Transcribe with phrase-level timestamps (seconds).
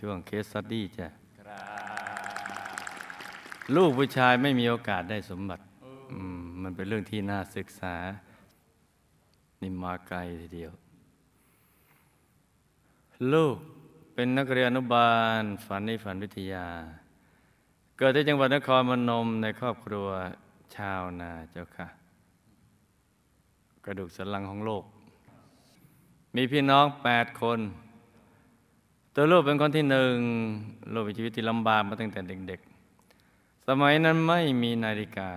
[0.00, 1.08] ช่วงเคสสตดี้จ้ะ
[3.74, 5.64] ลูกผู้ชายไม่มีโอกาสได้สมบัติ
[6.62, 7.94] มันเป็นเรื่องที่น่าศึกษา
[9.60, 10.72] นี่มาไกลทีเดียว
[13.32, 13.56] ลูก
[14.14, 16.66] เป็นนักเรียนอนุบาล ฝันในฝันวิทยา
[17.98, 20.08] เกิดที่จังหวัดนครพนมในครอบครัว
[20.76, 21.88] ชาวนาเจ้าค่ะ
[23.84, 24.84] กระดูกสันหลังของโลก
[26.34, 27.60] มีพี่น้องแปดคน
[29.14, 30.16] ตัวลูกเป็นคนที่หนึ่ง
[30.92, 32.60] ลูกมีชีวิตที่ลำบากมาตั้งแต่เด็ก
[33.12, 35.30] ๆ สมัยนั้นไม่มีนาฬิกา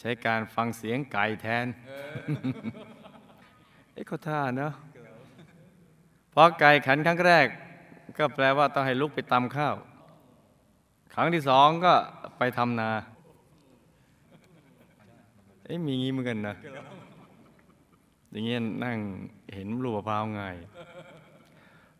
[0.00, 1.66] ใช้การฟังเสียงไก่แทน
[3.92, 4.72] เอ๊ะเขาท่าเนาะ
[6.32, 7.46] พอไก่ขันครั้งแรก
[8.18, 9.74] ก็แปลว่าต้องให้ลุกไปตำข้าว
[11.14, 11.94] ครั้งที่สองก็
[12.38, 12.90] ไปทำนา
[15.64, 16.54] เอ๊ะมีงี้เหมือนกันนะ
[18.30, 18.96] อย่างเงี้ยนั่ง
[19.54, 20.56] เห็นลูกมะพร้าวไงาย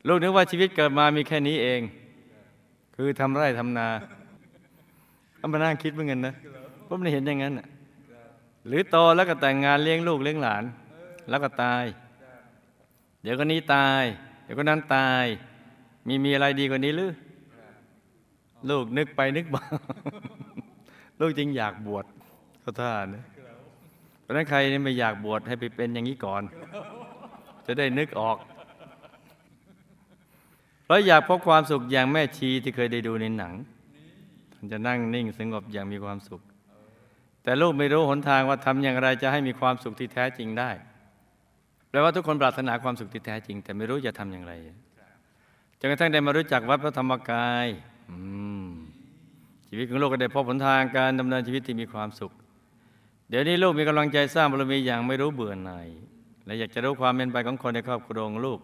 [0.09, 1.81] ลูกนึกว่าชีวิตเกิดมามีแค่นี้เอง
[2.97, 3.89] คือทำไร่ทำนา
[5.39, 6.35] ก็มานั่งคิดเหมือนกันนะ
[6.87, 7.67] ผมไม่เห็นอย่างนั้นน่ะ
[8.67, 10.65] หรือโตแล้วก็แต่งงานเลี้ยงลูกเลี้ยงหลาน
[11.29, 11.85] แล้วก็ตาย
[13.23, 14.03] เดี๋ยวก็นี้ตาย
[14.45, 15.25] เดี๋ยวก็นั้นตาย
[16.07, 17.13] มีมีอะไรดีกว่านี้หรือ
[18.71, 19.63] ลูกนึกไปนึกมา
[21.21, 22.05] ลูกจริงอยากบวช
[22.61, 23.25] เขาท่านะ
[24.23, 26.43] เพราะฉะนั้นใครนี่ไม่อยากบวชให้ไปเป็นอย่างนี้ก่อน
[27.67, 28.37] จะได้นึกออก
[30.89, 33.55] เราอยากพบความสุขอย่างแม่ชีที่เคยได้ดูในหนัง
[34.53, 36.41] ท่านจะนั่งนิ่งสงบอย่างมีความสุข
[37.43, 40.71] แต่ลูกไม่รู้หนทางว่าทำอย่างไรจะให้มีความสุขที่แท้จริงได้
[41.89, 44.53] แปลว่าทุกคนปรารถนาความสุขที่แท้จริง แต่ไม่รู้จะทำอย่างไร
[45.79, 47.67] จนกระทั่งได้มารู้จักวัดพระธรรมกาย
[49.69, 52.33] ชีวิตของลูกก็ได้พบหนทางการดำเนินชีวิตที่มีความสุข
[53.29, 55.89] เดี๋ยวนี้ลูกมีกำลังใจสร้างบารมีอย่างไม่รู้เบื่อหน่าย
[56.47, 58.59] และอยากจะรู้ความเป็นไปของคนในครอบครัวของลูก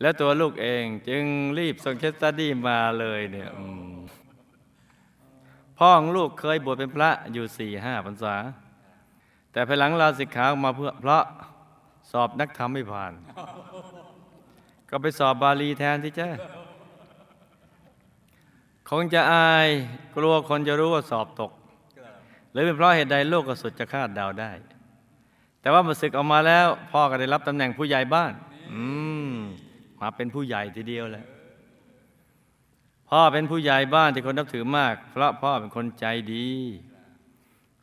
[0.00, 1.24] และตัวลูกเองจึง
[1.58, 3.50] รีบส่ง case study มาเลยเนี่ย
[5.78, 8.36] พ่อของลูกเคยบวชเป็นพระอยู่สี่ห้าพรรษา
[9.52, 11.24] แต่ภายหลังลาสิกขาออกมาเพื่อเพราะ
[12.10, 13.12] สอบนักธรรมไม่ผ่าน
[14.90, 16.28] ก็ไปสอบบาลีแทนที่เจ้
[18.88, 19.68] คงจะอาย
[20.16, 21.52] กลัวคนจะรู้ว่าสอบตก
[22.52, 24.50] หรือเป็นเพราะเหตุใดโลกก็สุดจะคาดเดาได้
[25.60, 28.32] แต่ว่ามาศึกออกมาแล้ว พ่อก็ได้รับตำแหน่งผู้ใหญ่บ้าน
[28.72, 28.82] อื
[29.27, 29.27] ม
[30.00, 31.26] มาเป็นผู้ใหญ่ทีเดียวแหละ
[33.08, 36.48] พ่อเป็นผู้ใหญ่บ้านที่คนนับถือมาก เพราะพ่อเป็นคนใจดี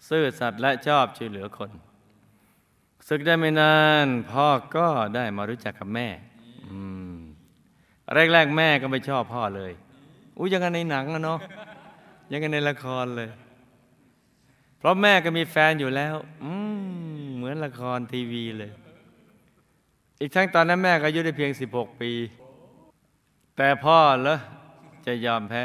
[0.10, 1.72] ซื่อสัตย์และชอบช่วยเหลือคน
[3.08, 6.08] ศึกได้ไม่นาน พ่อก็ได้มารู้จักกับแม่
[6.66, 6.78] อื
[7.14, 7.18] ม
[8.14, 9.72] แรกๆแม่ก็ไม่ชอบพ่อเลย
[10.38, 11.40] อุ้ยยังกันในหนังอะเนาะ
[12.32, 13.30] ยังกันในละครเลย
[14.80, 16.52] เพราะแม่ก็มีแฟนอยู่แล้ว อื
[17.36, 18.72] เหมือนละครทีวีเลย
[20.20, 22.12] อีกทั้งตอนนั้นแม่ก็อายุได้เพียง 16 ปี
[23.58, 24.38] แต่พ่อเหรอ
[25.06, 25.64] จะยอมแพ้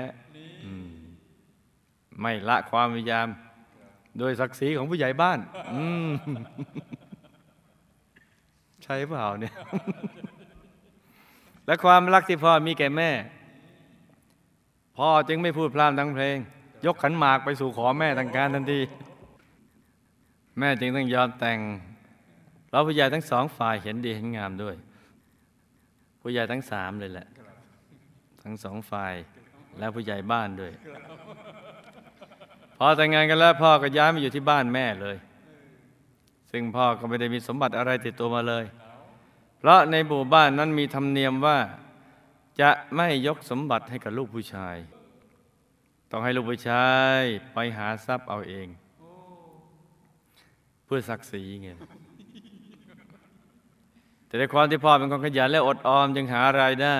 [2.20, 3.28] ไม่ละความพยายาม
[4.18, 5.38] โดยศักดิ์ศรีของผู้ใหญ่บ้าน
[5.72, 6.10] อืม
[8.82, 9.54] ใช่เปล่าเนี่ย
[11.66, 13.10] และความรักที่พ่อมีแก่แม่
[14.98, 16.36] พ่อจึงไม่พูดพร่ำทั้งเพลง
[16.86, 18.80] ยกขันหมากไปสู่ขอแม่ทางการทันที
[20.58, 21.58] แม่จึงต้องยอมแต่ง
[22.70, 24.76] เราผู้ใหญ่ทั้งสองฝ่ายเห็นดีเห็นงามด้วย
[26.20, 27.28] ผู้ใหญ่ทั้งสามเลยแหละ
[28.42, 29.14] ทั้งสองฝ่าย
[29.78, 30.72] และผู้ใหญ่บ้านด้วย
[32.76, 35.16] พอแต่งงานกันแล้วพ่อก็ย้ายมาอยู่ที่บ้านแม่เลย
[36.50, 38.64] ซึ่งพ่อก็ไม่ได้มีสมบัติอะไรติดตัวมาเลย
[39.58, 41.58] เพราะในหมู่บ้านนั้นมีธรรมเนียมว่า
[42.60, 44.76] จะไม่ยกสมบัติให้กับลูกผู้ชาย
[46.10, 46.88] ต้องให้ลูกผู้ชา
[47.18, 47.20] ย
[47.54, 48.66] ไปหาทรัพย์เอาเอง
[50.84, 51.68] เพื่อศักดิ์ศรีไง
[54.30, 56.98] แต่ในความที่พ่อเป็นคนขยันและอดออมจึงหารายได้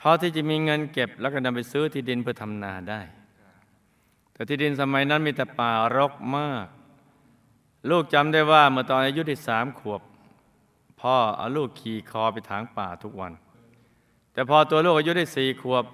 [0.00, 3.00] พอที่จะมีเงินเก็บแล้วก็นำไปซื้อที่ดินเพื่อทำนาได้
[4.32, 6.66] แต่ที่ดินสมัยนั้นมีแต่ป่ารกมาก
[7.90, 10.02] ลูกจำได้ว่าเมื่อตอนอายุที่สามขวบ
[11.00, 13.32] พ่อเอาลูกขี่คอไปถางป่าทุกวัน
[14.32, 15.84] แต่พอตัวลูกอายุได้สี่ขวบ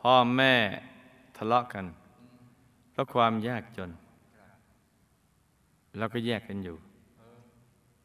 [0.00, 0.54] พ่อแม่
[1.36, 1.84] ทะเลาะกัน
[2.92, 3.90] เพราะความยากจน
[5.96, 6.76] แล้วก็แยกกันอยู่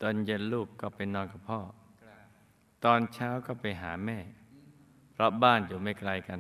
[0.01, 1.59] ตอนเย็นลูกก็ไปนอนกับพ่อ
[2.85, 4.17] ตอนเช้าก็ไปหาแม่
[5.11, 6.39] เพราะบ้านอยู่ไม่ไกลกัน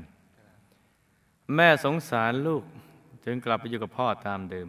[1.55, 2.63] แม่สงสารลูก
[3.25, 4.67] จึงกลับไปอยู่กับพ่อตามเดิม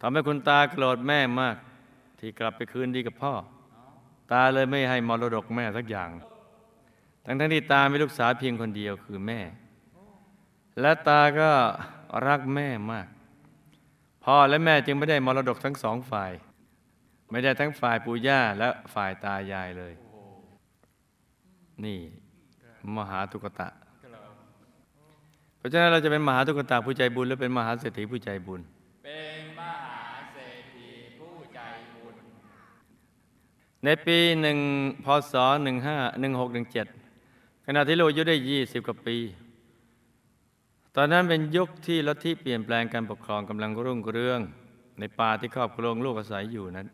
[0.00, 1.56] ทำให้คุณตาโกรธแม่มาก
[2.18, 3.34] ที่กลับไปคืนดีกับพ่อ
[4.32, 6.10] ตาเลยไม่ให้มรดกแม่สักอย่าง
[7.24, 9.40] ทั้งทั้งที่ตามีลูกสาวเพียงคนเดียวคือแม่
[10.80, 11.50] และตาก็
[12.26, 13.06] รักแม่มาก
[14.24, 16.32] พ่อและแม่จึงไม่ได้มรดกทั้งสองฝ่าย
[17.30, 19.92] ไม่ได้ทั้งฝ่ายปู่ย่าและฝ่ายตายายเลย
[21.84, 21.98] นี่
[22.96, 23.68] มหาตุกตะ
[25.56, 28.60] เพราะฉะนั้นเราจะเป็นมหาตุกตะผู้ใจบุญหรือเป็นมหาเศรษฐีผู้ใจบุญ
[29.04, 31.60] เป็นมหาเศรษฐีผู้ใจ
[31.94, 32.14] บุญ
[33.84, 34.58] ในปีหนึ่ง
[35.04, 36.86] พศหนึ่งห้าหนึ่งหกหนึ่งเจ็ด
[37.66, 39.16] ขณะที่ลูกอายุได้ยี่สิบกว่าปี
[40.96, 44.40] ตอนนั้นเป็นยุคที่ลัทธิเปลี่ยนแปลงการปกครองกำลังรุ่งเรือง
[44.98, 46.88] ในป่าที่ครอบครองลูกอาศัยอยู่นั้น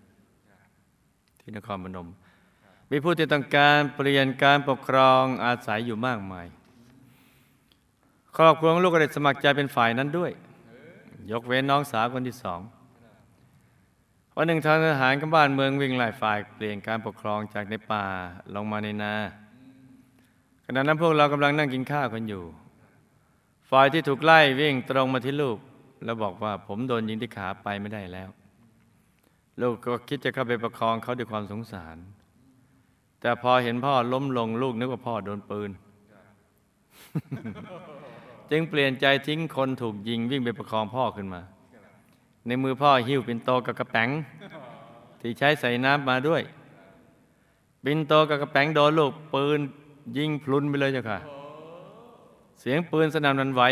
[1.49, 2.09] ที่นครพนม
[2.91, 6.47] มีผู้ที่ต้องการเปลี่ยนการปกครองอาศัยอยู่มากมาย
[8.37, 10.31] ครอบครัวของลูกก็ได้สมัครใจเป็นฝ่ายนั้นด้วย
[11.31, 12.61] ยกเว้นน้องสาวคนที่สอง
[14.37, 18.05] วันหนึ่งทางทหารกับบ้านเมืองวิ่งไล่ฝ่ายเปลี่ยนการปกครองจากในป่า
[18.55, 19.15] ลงมาในนา
[20.67, 22.45] ขณะนั้นพวกเรากำลังนั่งกินข้าวกันอยู่
[23.71, 25.59] ฝ่ายที่ถูกไล่วิ่งตรงมาที่ลูก
[26.05, 28.31] แล้วบอกว่าผมโดนยิงที่ขาไปไม่ได้แล้ว
[29.63, 31.97] ลูกก็คิดจะเข้าไปประคองเขาด้วยความสงสาร
[33.21, 35.71] แต่พอเห็นพ่อล้มลงลูกนึกว่าพ่อโดนปืน
[38.51, 41.41] จึงเปลี่ยนใจทิ้งคนถูกยิงวิ่งไปประคองพ่อขึ้นมา
[42.47, 44.09] ในมือพ่อหิ้วปินโตกับกระแป๋ง
[45.21, 46.43] ที่ใช้ใส่น้ำมาด้วย
[47.85, 49.61] ปินโตกับกระแป๋งโดนลูกปืน
[50.17, 51.19] ยิงพลุนไปเลยเจ้าค่ะ
[52.61, 53.63] เสียงปืนสนั่นวันไหว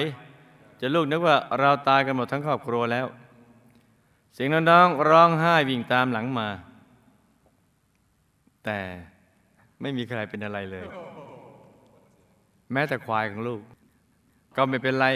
[0.81, 3.07] จะลูกนึกว่าเราตายกันหมดทั้งครอบครัวแล้ว
[4.35, 6.49] เสียงน้องๆร้องไห้วิ่งตามหลังมา
[8.65, 8.79] แต่
[9.81, 10.87] ไม่มีใครเป็นอะไรเลย
[12.73, 13.61] แม้แต่ควายของลูก
[14.57, 15.07] ก็ไม่เป็นไร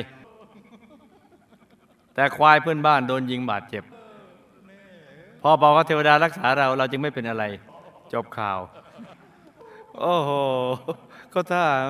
[2.15, 3.85] แต่ควายเพื่อนบ้านโดนยิงบาดเจ็บ
[5.43, 7.45] พอบอกว่าเทวดารักษาเรา เราจึงไม่เป็นอะไร
[8.13, 8.59] จบข่าว
[9.99, 10.31] โอ้โห
[11.31, 11.87] เขาถาม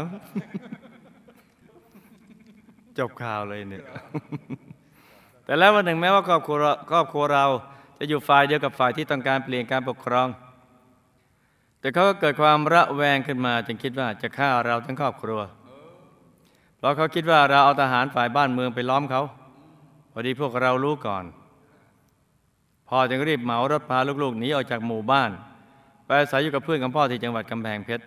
[2.98, 3.84] จบข่าวเลยเนี่ย
[5.48, 6.56] แต่แล้ววันหนึ่งแม้ว่าครอบครัว
[6.90, 7.44] ครอบครัวเรา
[7.98, 10.28] จะอยู่ฝ่ายเดียวกับฝ่ายที่ต้องการเปลี่ยนการปกครอง
[11.80, 15.40] แต่เขาก็เกิดความระแวงขึ้นมาจึงคิดว่าจะฆ่าเราทั้งครอบครัว
[16.78, 19.22] เพราะเขาคิดว่าเราเอาทหารฝ่ายบ้านเมืองไปล้อมเขา
[20.12, 21.24] พอดีพวกเรารู้ก่อน
[22.88, 25.30] พ่อจึงรีบเหมารถพาลูกๆหนีออกจากหมู่บ้าน
[26.06, 28.04] ไปอาศัยอยู่กับเพื่อนของพ่อที่จังหวัดกำแพงเพชร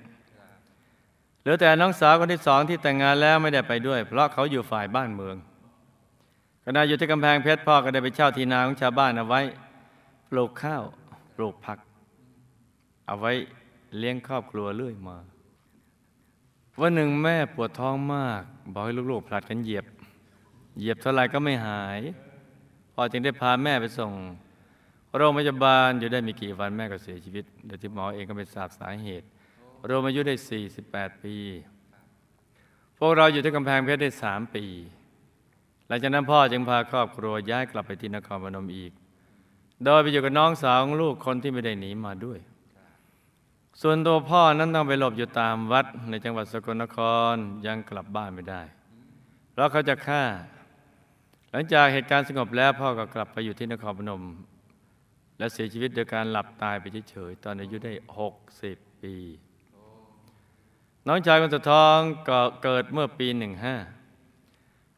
[1.41, 5.35] เหลือแต่น้องสาวคนที่สองที่แต่งงานแล้วไม่ได้ไปด้วย เพราะเขาอยู่ฝ่ายบ้านเมือง
[6.65, 9.41] ขณะอยู่ที่กำแพงเพชรพ่อก็ได้ไปเช่าที่นาของชาวบ้านเอาไว้
[10.29, 10.83] ปลูกข้าว
[11.35, 11.79] ปลูกผัก
[13.07, 13.31] เอาไว้
[13.97, 15.17] เลี้ยงครอบครัวเรื่อยมา
[16.81, 18.41] วันหนึ่งแม่ปวดท้องมาก
[18.73, 19.85] บอกให้ลูกๆ ผลัดกันเหยียบ
[20.77, 21.99] เหยียบเท่าไรก็ไม่หาย
[22.93, 24.11] พ่อจึงได้พาแม่ไปส่ง
[25.15, 29.25] โรงพยาบาลอยู่ได้มีกี่วันแม่ก็เสียชีวิตโดยที่หมอเองก็ไม่ทราบสาเหตุ
[29.89, 30.35] รวมอายุได้
[30.79, 31.35] 48 ปี
[32.97, 34.65] พวกเราอยู่ที่กำแพงเพชรได้ 3 ปี
[35.93, 38.91] ลังจากนั้นพ่อจึงพาครอบครัวย้ายกลับไปที่นครพนมอีก
[39.85, 42.39] โดยไปอยู่กับน้องสาวของลูกคนที่ไม่ได้หนีมาด้วย
[43.81, 46.97] ส่วนตัวพ่อนั้นต้องไปหลบอยู่ตามวัดในจังหวัดสกลนค
[47.33, 47.35] ร
[47.67, 48.61] ยังกลับบ้านไม่ได้
[49.51, 50.23] เพราะเขาจะฆ่า
[51.51, 54.23] หลังจากเหตุการณ์สงบแล้วพ่อก็กลับไปอยู่ที่นครพนม
[55.37, 57.93] และเสียชีวิตโดยการหลับตายไปเฉยๆตอนอายุได้
[58.47, 59.15] 60 ปี
[61.07, 61.97] น้องชายคนสุดท้อง
[62.29, 64.00] ก็เกิดเมื่อปี15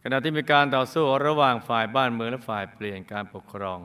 [0.05, 3.79] ขณะที่มีการต่อสู้ระหว่างฝ่ายบ้านเมืองและฝ่ายเปลี่ยนการปกครอง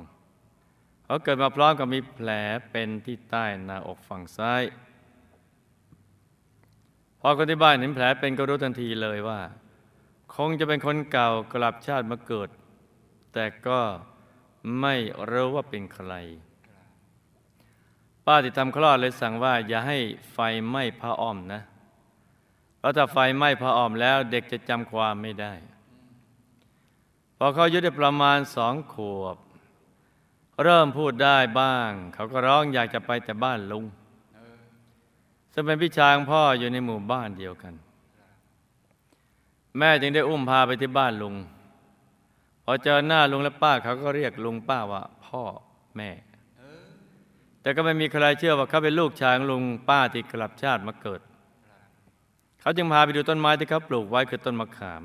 [1.04, 2.30] เขาเกิดมาพร้อมกับมีแผล
[2.70, 4.62] เป็นที่ใต้หน้าอกฝั่งซ้าย
[7.20, 9.40] พอคนที่บ้านเห็นแผลเป็นก็รู้ทันทีเลยว่า
[10.34, 12.48] คงจะเป็นคนเก่ากลับชาติมาเกิด
[13.32, 13.80] แต่ก็
[14.80, 14.94] ไม่
[15.30, 16.12] รู้ว่าเป็นใคร
[18.26, 19.98] ป้าที่ทำคลอดเลยสั่งว่า อย่าให้
[20.32, 21.62] ไฟไหม้ผ้าอ้อมนะ
[22.78, 25.54] เพราะถ้าไฟไหม้ผ้าอ้อมแล้ว เด็กจะจำความไม่ได้
[27.38, 29.36] พอเขาอายุได้ประมาณสองขวบ
[30.62, 33.84] เริ่มพูดได้บ้าง เขาก็ร้องอยากจะไปแต่บ้านลุง
[35.52, 37.74] ซึ่งเป็นพี่ชายของพ่ออยู่ในหมู่บ้านเดียวกัน
[39.78, 41.34] แม่จึงได้อุ้มพาไปที่บ้านลุง
[42.64, 45.42] พอเจอหน้าลุงและป้าเขาก็เรียกลุงป้าว่า พ่อ
[45.96, 46.10] แม่
[47.62, 51.20] แต่ก็ไม่มีใครเชื่อว่าเขาเป็นลูกชายของลุงป้าที่กลับชาติมาเกิด
[52.60, 55.02] เขาจึงพาไปดูต้นไม้ที่เขาปลูกไว้คือต้นมะขาม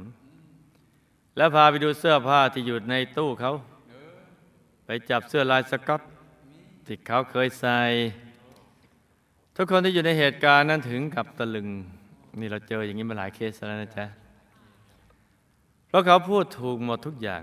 [1.37, 3.53] แล้วพาไปดูเสื้อผ้าที่อยู่ในตู้เขา
[4.85, 6.01] ไปจับเสื้อลายสก๊อต
[6.85, 7.79] ที่เขาเคยใส่
[9.55, 11.69] ทุกคนที่อยู่ในเหตุการณ์นั้นถึงกับตะลึง
[12.39, 14.05] นี่เราเจออย่างนี้มาหลายเคสแล้วนะจ๊ะ
[15.87, 17.41] เพราะเขาพูดถูกหมดทุกอย่าง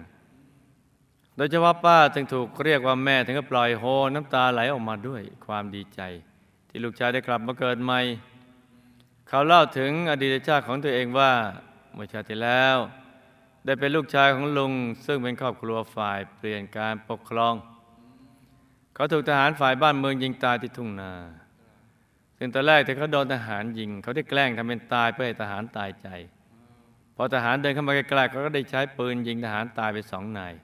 [1.36, 6.00] โดยเฉพาะป้าจึงถูกเรียกว่าแม่ถึงกับปล่อยโฮน้ำตาไหลออกมาด้วยความดีใจ
[6.68, 8.00] ที่ลูกชายได้กลับมาเกิดใหม่
[9.28, 11.32] เขาเล่าถึงอดีตชาติของตัวเองว่า
[11.94, 12.76] เมื่อชาติที่แล้ว
[13.64, 14.72] ได้เป็นลูกชายของลุง
[15.06, 17.54] ซึ่งเป็นครอบครัวฝ่ายเปลี่ยนการปกครอง
[18.94, 21.12] เขาถูกทหารฝ่ายบ้านเมืองยิงตายที่ทุ่งนา
[22.38, 26.08] ซึ่งตอนแรกที่เขาโดนทหารยิง เขาได้แกล้งทำเป็นตายเพื่อให้ทหารตายใจ
[27.16, 30.54] พอทหารเดินเข้ามาใกล้ๆเขาก็ได้ใช้ปืนยิงทหารตายไปสองนาย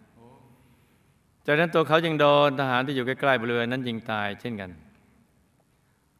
[1.46, 4.70] จากนั้นตัวเขายังโดนทหารที่อยู่ใกล้ๆบริเวณนั้นยิงตายเช่นกัน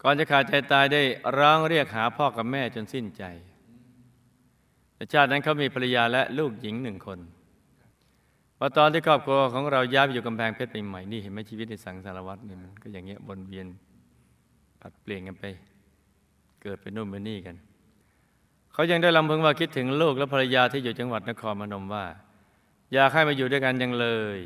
[0.02, 1.02] ก่อนจะขาดใจตายได้
[1.38, 3.24] ร้องเรียกหาพ่อกับแม่จนสิ้นใจ
[5.12, 7.18] ชาตินั้นเขามีภรรยาและลูกหญิงหนึ่งคน
[8.58, 13.66] พอตอนที่ครอบครัวของเราย้ายไปอยู่กำแพงเพชรใหม่ๆนี่เห็นไหมชีวิตในสังสารวัตรเนี่ยมันก็อย่างเงี้ยวนเวียน
[14.80, 15.44] ผัดเปลี่ยนกันไป
[16.62, 17.56] เกิดเป็นนู่นเป็นนี่กัน
[18.72, 22.04] เขายังได้ลำพึงว่าคิดถึงลูกและภรรยาที่อยู่จังหวัดนครพนมว่า
[22.92, 24.38] อยากให้มาอยู่ด้วยกันยังเลย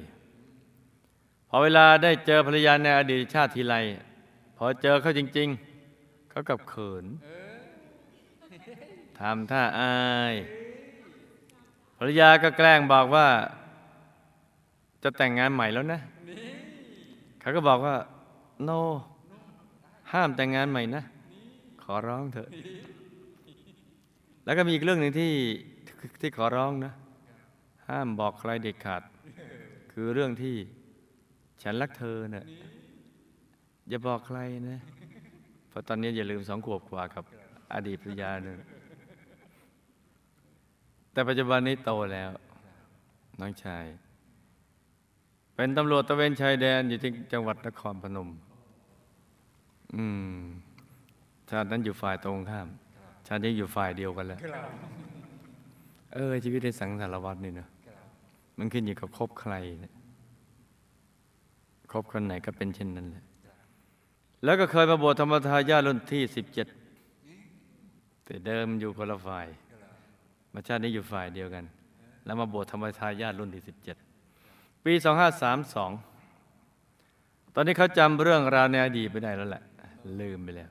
[1.49, 3.75] พอเวลาได้เจอภรรยาในอดีตชาติทีไร
[4.57, 5.49] พอเจอเขาจริง
[5.89, 7.05] ๆ เขากับเขิน
[9.21, 9.95] ทำท่าอา
[10.33, 10.35] ย
[11.97, 13.27] ภรรยาก็แกล้งบอกว่า
[15.03, 16.01] จะแต่งงานใหม่แล้วนะ
[17.41, 17.97] เขาก็บอกว่า
[18.65, 18.71] โน
[20.13, 21.03] ห้ามแต่งงานใหม่นะ
[21.83, 22.49] ขอร้องเถอะ
[24.45, 25.33] แล้วก็มีอีกเรื่องหนึ่งที่
[26.21, 26.93] ที่ขอร้องนะ
[27.89, 29.03] ห้ามบอกใครเด็ดขาด
[29.93, 30.57] คือเรื่องที่
[31.63, 32.47] ฉันรักเธอเนะ่ะ
[33.89, 34.39] อย่าบอกใคร
[34.71, 34.79] นะ
[35.69, 37.25] เพราะตอนนี้อย่าลืมสองขวบกว่ากับ
[37.75, 38.59] อดีตภรรยาหนึ่ง
[41.13, 42.31] แต่ปัจจุบันนี้โตแล้ว
[43.41, 43.85] น้องชาย
[45.55, 48.29] เป็นตำรวจตะเวนชายแดนอยู่ที่จังหวัดนครพนม
[49.95, 50.05] อื
[50.37, 50.43] ม
[51.51, 52.69] ชาตินั้นอยู่ฝ่ายตรงข้าม
[53.27, 54.39] ชาตินี้อยู่ฝ่ายเดียวกันแล้ว
[56.15, 57.69] เออ ชีวิตในสังสารวัตรนี่เนอะ
[58.59, 59.55] มันขึ้นอยู่กับคบใคร
[61.93, 63.25] คบคนไหนก็เป็นเช่นนั้นแหละ
[64.45, 66.67] แล้วก็เคยมาบวชธรรมทายาทรุ่นที่สิบเจ็ด
[68.25, 69.47] แต่เดิมอยู่คนละฝ่าย
[70.53, 71.65] มาชาตินี้อยู่ฝ่ายเดียวกัน
[72.25, 73.97] แล้วมาบวชธรรมทายาทรุ่นที่สิบเจ็ด
[74.85, 75.91] ปีสองห้าสามสอง
[77.55, 79.63] ตอนนี้เขาจำเรื่องราวในอดีตไปได้แล้วแหละ
[80.21, 80.71] ลืมไปแล้ว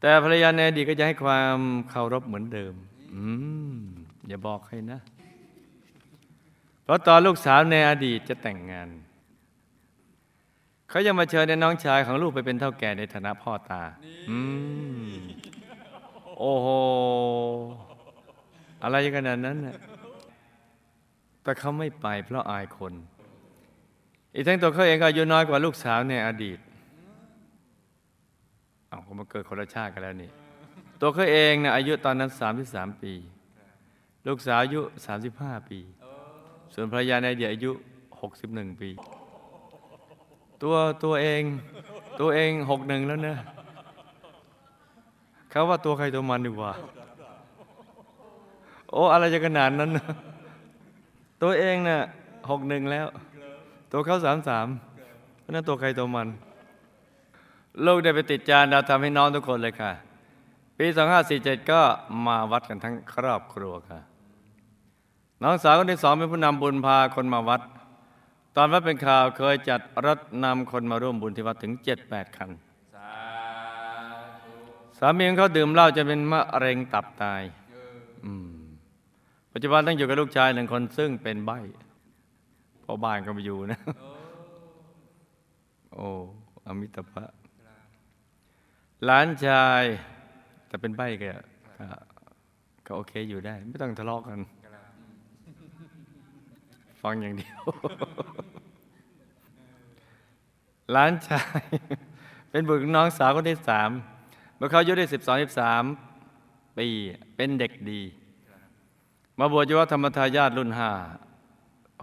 [0.00, 1.58] แต่ภรรยาในอดีตก็จะให้ความ
[1.90, 2.74] เคารพเหมือนเดิม
[3.14, 3.22] อื
[3.74, 3.78] ม
[4.28, 5.00] อย่าบอกใครนะ
[6.84, 8.88] เพราะตอนลูกสาวในอดีตจะแต่งงาน
[10.88, 13.82] เขายังมาเชิญในน้องชายของลูกไปเป็นเท่าแก่ในฐานะพ่อตา
[14.30, 14.38] อื
[15.08, 15.12] ม
[16.38, 16.68] โอ้โห
[18.82, 19.76] อะไรขนาดนั้นนะ
[21.42, 22.92] แต่เขาไม่ไปเพราะอายคน
[24.34, 26.58] อีกทั้งตัวเขาเองก็อายุน้อยกว่าลูกสาวในอดีต
[28.88, 30.30] เอาเขามาเกิดคนละชาติกันแล้วนี่
[31.00, 32.30] ตัวเขาเองนะอายุตอนนั้น
[32.66, 33.12] 33 ปี
[34.26, 34.80] ลูกสาวอายุ
[35.26, 35.78] 35 ปี
[36.74, 37.70] ส่วนภรรยาในอดีตอายุ
[38.26, 38.90] 61 ปี
[40.62, 41.42] ตัวตัวเอง
[42.20, 43.38] ตัวเอง 61 แล้วเนะ
[45.50, 46.72] เขาว่าตัวใครตัวมันดีกว่า
[48.90, 50.06] โอ้อะไรจะขนาดนั้นนะ
[51.42, 52.00] ตัวเองนะ่ะ
[52.46, 53.06] 61แล้ว
[53.92, 54.18] ตัวเขา
[54.76, 56.28] 33เพราะนั้นตัวใครตัวมัน
[57.86, 59.92] ลูกได้ไปติดจานดาวทำให้น้องทุกคนเลยค่ะ
[60.78, 60.86] ปี
[61.28, 61.80] 2547 ก็
[62.26, 64.00] มาวัดกันทั้งครอบครัวค่ะ
[65.42, 67.62] น้องสาวคนที่สองเป็นผู้นำบุญพาคนมาวัด
[68.56, 71.72] ตอนวัดเป็นข่าวเคยจัดรถนำคนมาร่วมบุญที่วัดถึง
[72.04, 72.50] 7-8 คัน
[72.94, 73.12] สา
[74.42, 74.52] ธุ
[74.98, 77.42] สามีของเขาดื่มเหล้าจนเป็นมะเร็งตับตาย
[78.24, 78.57] อืม
[79.52, 81.58] ปัจจุบันต้องอยู่กับลูกชายหนึ่งคนซึ่งเป็นใบ้
[82.82, 83.80] เพอบ้านก็ไม่อยู่นะ
[85.94, 86.08] โอ้
[86.66, 87.24] อมิตรภะ
[89.04, 89.84] หลานชาย
[90.68, 91.30] แต่เป็นใบ้ก็
[92.86, 94.40] ก็โอเคอยู่ได้ ไม่ต้องทะเลาะกัน
[97.02, 97.60] ฟังอย่างเดียว
[100.92, 101.62] หลานชาย
[102.50, 103.90] เป็นบุตรน้องสาวคนที่สาม
[104.56, 105.84] เมื่อเขาอายุได้สิบสองสิบสาม
[106.78, 106.86] ปี
[107.36, 108.00] เป็นเด็กดี
[109.40, 110.90] มาบวชอยู่วัดธรรมทายาทรุ่นห้า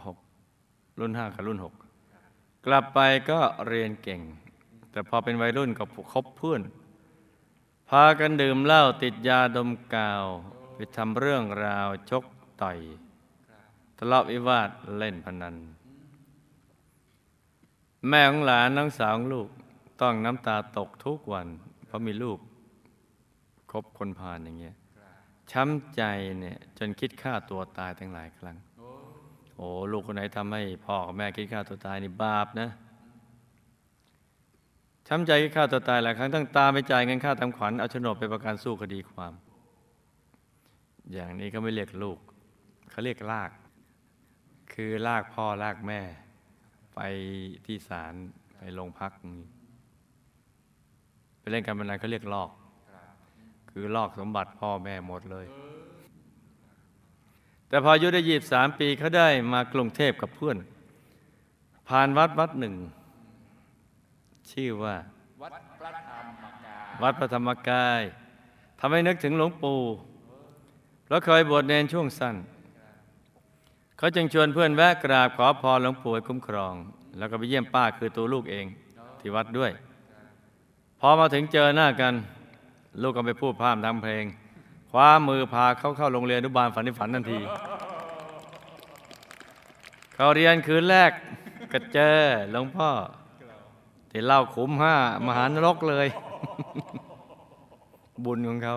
[0.05, 0.17] หก
[0.99, 1.73] รุ่นห้ากับรุ่นหก
[2.65, 2.99] กลับไป
[3.29, 4.21] ก็เรียนเก่ง
[4.91, 6.61] แต่พอเป็นวัยรุ่นก็คบเพื่อน
[7.89, 10.23] พากันดื่มเหล้าติดยาดมกาว
[10.75, 12.23] ไปทำเรื่องราวชก
[12.61, 12.77] ต่อย
[13.97, 15.55] ทะเลาะวิวาทเล่นพนัน
[18.07, 19.47] แม่ของหลานน้องสาวของลูก
[20.01, 21.47] ต้องน้ำตาตกทุกวัน
[21.85, 22.39] เพราะมีลูก
[23.71, 24.75] คบคนพาลอย่างเงี้ย
[25.51, 26.03] ช้ำใจ
[26.39, 28.57] เนี่ยจนคิดฆ่าตัวตายตั้งหลายครั้ง
[29.57, 32.69] โอ้ลูกคนไหนทำให้พ่อกับแม่คิดฆ่าตัวตายนี่บาปนะ
[35.07, 39.33] ช้ำใจคิดฆ่าตัวตายหลายครั้งตั้งตามไปจ่ายเงินค่าทำขวัญเอาโฉนดไปประกันสู้คดีความ
[41.13, 42.19] อย่างนี้เขาไม่เรียกลูก
[42.89, 43.51] เขาเรียกลาก
[44.73, 46.01] คือลากพ่อลากแม่
[46.95, 46.99] ไป
[47.65, 48.13] ที่ศาล
[48.53, 49.47] ไปโรงพักอย่างนี้
[51.39, 52.49] ไปเล่นการพนันเขาเรียกลอก
[53.77, 55.45] คือลอกสมบัติพ่อแม่หมดเลย
[57.67, 60.57] แต่พออายุได้ยีบสามปีเขาได้มากรุงเทพกับเพื่อน
[61.87, 62.75] ผ่านวัดวัดหนึ่ง
[64.51, 64.95] ชื่อว่า
[65.41, 66.29] วัดพระธรรม
[66.65, 68.01] กายวัดพระธรรมกาย
[68.79, 69.79] ทำให้นึกถึงหลวงปู่
[71.09, 72.35] เราเคยบวชเนนช่วงสั้น
[73.97, 76.73] เขาจึงชวนเพื่อนแวะกราบขอพรหลวงปู่คุ้มครอง
[77.17, 78.65] แล้วก็ไปเยี่ยมป้าคือตัวลูกเอง
[79.19, 79.71] ที่วัดด้วย
[80.99, 82.15] พอมาถึงเจอหน้ากัน
[83.01, 84.25] ลูกก็ไปพูดพร่ำทำเพลง
[84.91, 87.39] คว้ามือพาเขาเข้าโรงเรียนอนุบาลฝันในฝันทันที
[90.15, 91.11] เขาเรียนคืนแรก
[91.71, 92.17] ก็เจอ
[92.51, 92.89] หลวงพ่อ
[94.11, 96.07] ที่เล่าขุมห้ามหานรกเลย
[98.25, 98.75] บุญของเขา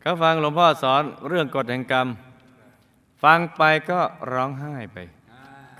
[0.00, 2.06] เขาฟังหลวงพ่อสอนเรื่องกฎแห่งกรรม
[3.22, 4.00] ฟังไปก็
[4.32, 4.98] ร้องไห้ไป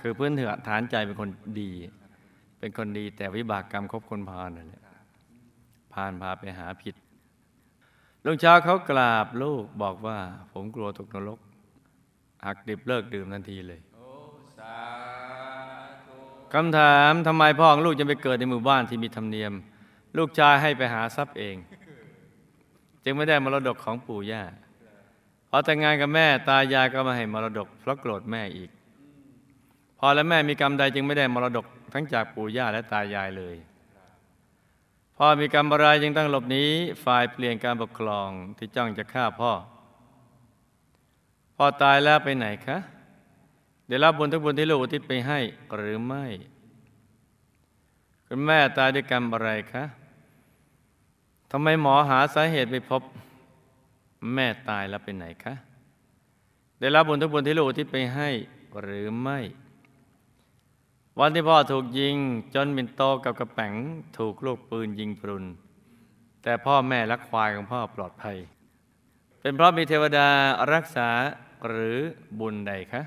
[0.01, 0.31] คือพื้น
[0.67, 1.29] ฐานใจเป็นคน
[1.59, 1.71] ดี
[2.59, 6.95] เป็นคนดีแต่วิบากกรรมครบคนพาลนั่นแหละานพาไปหาผิด
[8.25, 10.17] ลุงเช้าเขากราบลูกบอกว่า
[10.51, 11.39] ผมกลัวตกนรก
[12.45, 13.79] หักดิบเลิกดื่มทันทีเลย
[16.53, 19.53] คำถามทำไมพ่อของลูกจะไปเกิดในหมู่บ้านที่มีธรรมเนียม
[20.17, 21.55] ลูกชายให้ไปหาทรัพย์เอง
[23.03, 24.43] จึงไม่ได้มรดกของปู่ย่า
[25.49, 28.69] พอแต่งงานกับแม่ตายายก็มาให้มรดกเพราะโกรธแม่อีก
[29.99, 33.55] พอและแม่มีกรรมใดจึงไม่ได้มรดกทั้งจากปู่ย่าและตายายเลย
[35.21, 36.63] พ่อมีกรรมอะไรจึงต้องหลบหนี
[37.03, 39.51] ฝ่ายเปลี่ยนการปกครองที่จ้องจะฆ่าพ่อ
[41.55, 42.77] พ่อตายแล้วไปไหนคะ
[43.87, 45.39] ได้รับบุญทุกบุญที่ลูกอุทิศไปให้
[45.75, 46.25] หรือไม่
[48.27, 49.83] คุณแม่ตายด้วยกรรมอะไรคะ
[51.51, 53.01] ทำไมหมอหาสาเหตุไม่พบ
[54.33, 55.53] แม่ตายแล้วไปไหนคะ
[56.79, 58.29] ได้รับบุญทุกบุญที่ลูกอุทิศไปให้
[58.81, 59.39] หรือไม่
[61.21, 62.15] วันที่พ่อถูกยิง
[62.55, 63.73] จนมินโตกับกระแป๋ง
[64.17, 65.45] ถูกลูกปืนยิงพรุน
[66.43, 68.37] แต่พ่อแม่และควายของพ่อปลอดภัย
[69.41, 70.27] เป็นเพราะมีเทวดา
[70.73, 71.09] รักษา
[71.67, 71.97] หรือ
[72.39, 73.01] บุญใดคะ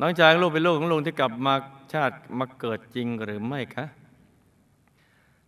[0.00, 1.54] น้องชายลูกเป็นลูกของลุงที่กลับมา
[1.92, 3.86] ชาติมาเกิดจริงหรือไม่คะ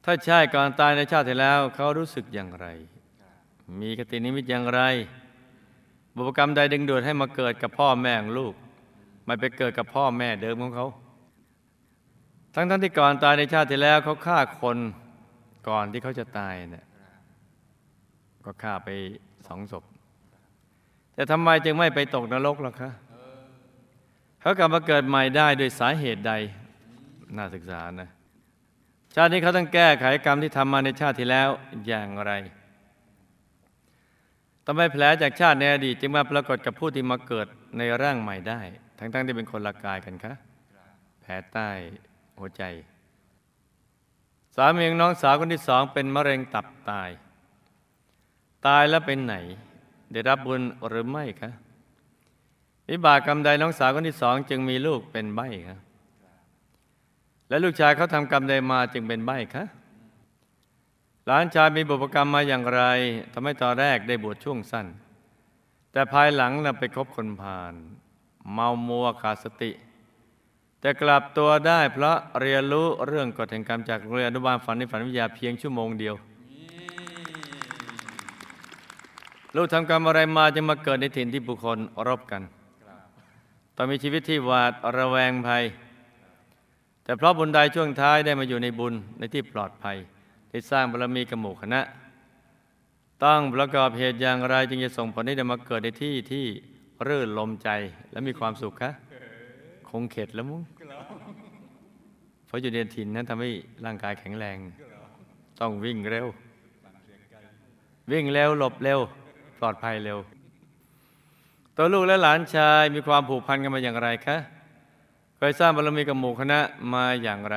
[0.04, 2.66] ถ้าใช่ก่อนตายในชาติที่แล้วเขารู้สึกอย่างไร
[3.80, 4.80] มีกตินิมิตอย่างไร
[6.14, 8.54] บุพกรรมใดดึงดูดให้มาเกิดกับพ่อแม่ของลูก
[9.30, 10.86] ไม่ไปเกิดกับพ่อแม่เดิมของเขา
[12.54, 14.78] ทั้งทั้งที่ก่อนตายในชาติที่แล้วเขาฆ่าคน
[15.68, 16.86] ก่อนที่เขาจะตายเนี่ย
[18.44, 18.88] ก็ฆ่าไป
[19.46, 19.84] สองศพ
[21.14, 22.90] แต่ทำไมจึงไม่ไปตกนรกล่ะคะ
[24.40, 26.32] เขากลับมาเกิดใหม่ได้โดยสาเหตุใด
[27.36, 28.08] น่าศึกษานะ
[29.14, 31.48] ชาตินี้เขาต้องแก้ไขกรรมที่ทำมาในชาติที่แล้ว
[31.86, 32.32] อย่างไร
[34.66, 37.46] ทำไมแผลจากชาติในอดีตจึงมาปรากฏกับผู้ที่มาเกิด
[37.78, 38.62] ในร่างใหม่ได้
[39.00, 40.32] ทั้งๆที่เป็นคนละกายกันคะ
[41.20, 41.70] แผลใต้
[42.38, 42.62] หัวใจ
[44.56, 47.10] สามีของน้องสาวคนที่สองเป็นมะเร็งตับตาย
[48.66, 49.34] ตายแล้วเป็นไหน
[50.12, 51.50] ได้รับบุญหรือไม่คะ
[52.90, 55.80] วิบากกรรมใดน้องสาวคนที่สองจึงมีลูกเป็นใบ้ครับ
[57.48, 59.64] และลูกชายเขาทำกรรมใดมาจึงเป็นใบ้คะ
[61.26, 62.82] หลานชายมีบุพกรรมมาอย่างไร
[63.32, 64.86] ทำให้ตอนแรกได้บวชช่วงสั้น
[65.92, 67.74] แต่ภายหลังนะไปคบคนพาล
[68.52, 69.70] เมามัวขาดสติ
[70.80, 76.14] แต่กลับตัวได้เพราะเรียนรู้เรื่องกฎแห่งกรรมจากโรงเรียนอนุบาลฝันในฝันวิทยาเพียงชั่วโมงเดียว
[79.56, 82.42] ลูกทำกรรมอะไรมาจึงมาเกิดในถิ่นที่บุคคลรบกัน
[83.76, 85.64] ต้องมีชีวิตที่หวาดระแวงภัย
[87.04, 89.96] แต่เพราะบุญใดช่วงท้ายได้มาอยู่ในบุญในที่ปลอดภัย
[90.50, 91.80] ได้สร้างบารมีกับหมู่คณะ
[93.24, 96.46] ต้องประกอบเหตุอย่างไรจึงจะส่งผลให้ได้มาเกิดในที่ที่
[97.08, 97.68] รื่นลมใจ
[98.12, 98.90] และมีความสุขคะ
[99.90, 100.62] คงเข็ดแล้วมั้ง
[102.46, 103.50] เพราะอยู่ในถิ่นนั้นทำให้
[103.84, 104.56] ร่างกายแข็งแรง
[105.60, 106.26] ต้องวิ่งเร็ว
[108.12, 109.00] วิ่งเร็วหลบเร็ว
[109.58, 110.18] ปลอดภัยเร็ว
[111.76, 114.36] ตัวลูกและหลานชายมีความผูกพันกันมาอย่างไรคะ
[115.36, 116.60] เคยสร้างบารมีกับหมู่คณะ
[116.94, 117.56] มาอย่างไร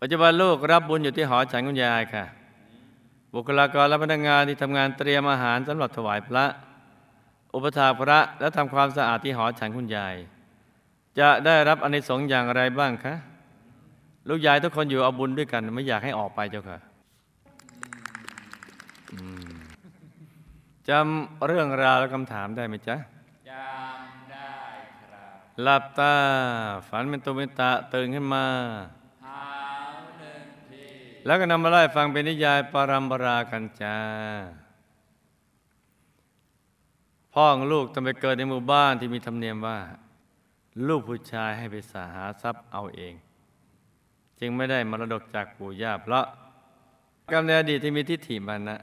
[0.00, 2.24] ปัจจุบันลูกรับบุญอยู่ที่หอฉันคุณยายค่ะ
[3.34, 6.44] บุคลากรและพนักงานที่ทำงานเตรียมอาหารสำหรับถวายพระ
[7.54, 10.14] อุปถากพระและทำความสะอาดที่หอฉันคุณยาย
[11.18, 13.14] จะได้รับอานิสงส์อย่างไรบ้างคะ
[14.28, 16.78] ลูกยายทุกคนอยู่เอาบุญด้วยกัน ไม่อยากให้ออกไปเจ้าค่ะ
[19.12, 19.50] อืม
[20.88, 22.96] จำเรื่องราวและคำถามได้ไหมจ๊ะ
[23.50, 24.52] จำได้
[25.02, 26.14] ครับหลับตา
[26.88, 28.46] ฝันเป็นตุเป็นตะตื่นขึ้นมา
[29.24, 29.44] หา
[29.90, 30.84] วหนึ่งที
[31.26, 33.96] แล้วก็นำมาไล่ฟังเป็นนิยายปรัมปรากันจ้า
[37.34, 39.78] พ่อของลูกต้องไปเกิดในหมู่บ้านที่มีธรรมเนียมว่า
[40.88, 43.14] ลูกผู้ชายให้ไปสาหาทรัพย์เอาเอง
[44.40, 46.26] จึงไม่ได้มรดกจากปู่ย่าเพราะ
[47.32, 48.78] กรรมในอดีตที่มีทิฏฐิมานะ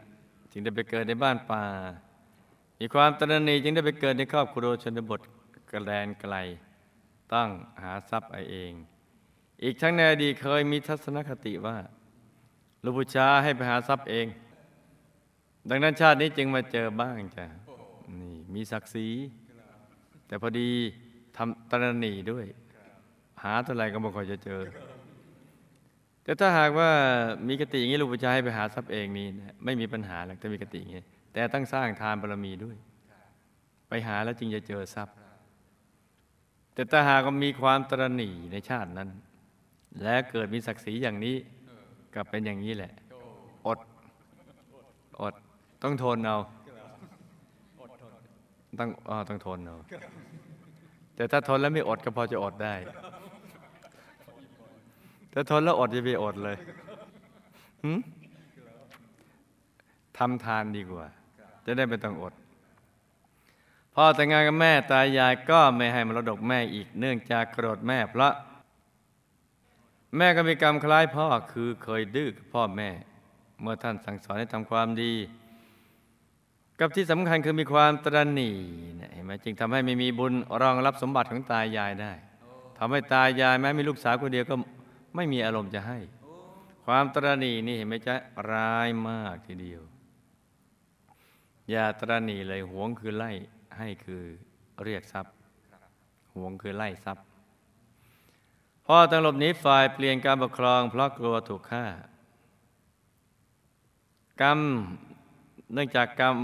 [0.52, 1.64] จึงได้ไปเกิดในบ้านป่า
[2.80, 5.22] มีความตระหนี่จึงได้ไปเกิดในครอบครัวชนบท
[5.72, 6.36] กระแดนไกล
[7.34, 7.50] ต้อง
[7.84, 8.72] หาทรัพย์เอาเอง
[9.64, 11.78] อีกทั้งในอดีตเคยมีทัศนคติว่า
[12.84, 14.28] ลูกผู้ชายให้ไปหาทรัพย์เอง
[15.70, 17.46] ดังนั้นชาตินี้จึงมาเจอบ้างจ้ะ
[18.22, 19.08] นี่มีศักดิ์ศรี
[20.28, 20.70] แต่พอดี
[21.38, 22.46] ทำตระหนีด้วย
[23.44, 24.62] หาเท่าไรก็ไม่ค่อยจะเจอ
[26.24, 26.90] แต่ถ้าหากว่า
[27.48, 32.78] มีกติอย่างนี้ลูกผู้ชายให้ไปหาทรัพย์เองนี่นะไม่มีปัญหาหรอกถ้ามีกติอย่างนี้แต่ต้องสร้างทานบารมีด้วย
[33.90, 35.16] ไปหาแล้วจึงจะเจอทรัพย์
[36.74, 39.10] แต่ถ้าหากมีความตระหนี่ในชาตินั้น
[40.04, 41.36] และเกิดมีศักดิ์ศรีอย่างนี้
[42.16, 42.94] ก็เป็นอย่างนี้แหละ
[43.68, 43.80] อด
[45.22, 45.34] อด
[45.84, 46.38] ต้องทนเอา
[48.80, 49.78] ต้องอต้องทนเอา
[51.16, 52.76] แต่ถ้าทนแล้วไม่อดก็พอจะอดได้
[55.34, 56.58] ถ้าทนแล้วอดจะไปอดเลย
[60.18, 61.06] ทำทานดีกว่า
[61.66, 62.34] จะได้ไม่ต้องอด
[63.96, 68.34] พ่อแต่งงานกับแม่ตายายก็ไม่ให้มรดกแม่อีกเนื่องจากโกรธแม่เพราะ
[70.18, 72.90] แม่ก็มีกรรมคล้ายพ่อคือเคยดื้อกับพ่อแม่
[73.62, 75.14] เมื่อท่านสั่งสอนให้ทำความดี
[76.80, 78.56] กับที่สำคัญคือมีความตระหนี่
[78.96, 82.14] เนี่ยเห็นไหมจึงทำให้ไม่มีบุญรองรับสมบัติของตายายได้
[82.78, 84.56] ทำให้ตายายแม้มีลูกสาวคนเดียวก็
[85.16, 86.00] ไม่มีอารมณ์จะให้
[86.86, 88.16] ความตระหนี่นี่เห็นไหมจ๊ะ
[88.52, 89.82] ร้ายมากทีเดียว
[91.70, 93.32] อย่าตระหนี่เลยหวงคือไล่
[93.78, 94.24] ให้คือ
[94.84, 95.34] เรียกทรัพย์
[96.36, 97.24] หวงคือไล่ทรัพย์
[98.86, 101.86] พ่อต้องหลบหนีฝ่ายเปลี่ยนการปกครองเพราะกลัวถูกฆ่า
[104.42, 104.60] กรรม
[105.74, 106.36] เนื่องจากกรรม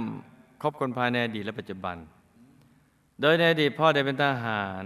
[0.61, 1.97] ครบคนภายในอดีตและปัจจุบัน
[3.21, 4.85] โดยในอดีตพ่อได้เป็นทหาร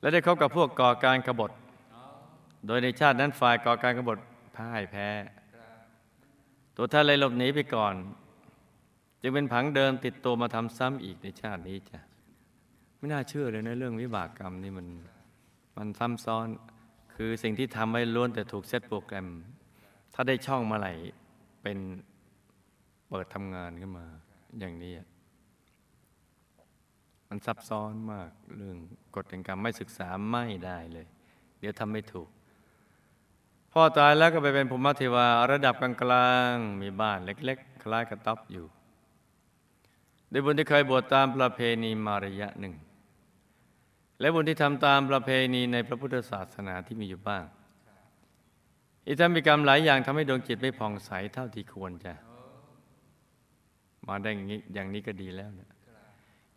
[0.00, 1.52] และได้คบกับพวกก่อการกบฏ
[2.66, 4.18] โดยในชาตินั้นฝ่ายก่อการกบฏ
[4.56, 5.08] พ่ายแพ้
[6.76, 7.94] ตัวท่านเลยหลบหนีไปก่อน
[9.20, 11.98] จึงเป็นผังเดิมติดตัวมาทำซ้ำอีกในชาตินี้จ้ะ
[12.98, 14.86] ไม่น่าเชื่อเลยนะเรื่องวิบากกรรมนี่มัน
[15.76, 16.46] มันซ้ำซ้อน
[17.14, 19.28] คือสิ่งที่ทำไว้ล้วนแต่ถูกเซตโปรแกรม
[20.14, 20.92] ถ้าได้ช่องมาไหร่
[21.62, 21.78] เป็น
[23.08, 24.06] เปิดทำงานขึ้นมา
[24.58, 25.08] อย่างนี้อะ
[27.28, 28.76] มันซับซ้อนมากเรื่อง
[29.14, 31.06] กฎแห่งกรรมไม่ศึกษาไม่ได้เลย
[31.58, 32.28] เดี๋ยวทำไม่ถูก
[33.72, 38.66] พ่อตายแล้วก็ไปเป็นภูมิเทวาระดับกลางๆมีบ้านเล็ก ๆ คล้ายกระต๊อบอยู่
[40.32, 42.74] ด้วยบุญที่เคยบวชตามประเพณีมาระยะหนึ่ง
[44.20, 47.44] และบุญที่ทำตามประเพณีในพระพุทธศาสนาที่มีอยู่บ้าง
[49.06, 52.12] อีกทั้งมีกรรมหลายอย่างทำให้ดวงจิตไม่ผ่องใสเท่าที่ควรจะ
[54.06, 55.70] มาได้อย่างนี้อย่างนี้ก็ดีแล้วนะ